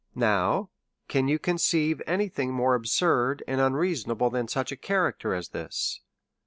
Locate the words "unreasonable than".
3.61-4.47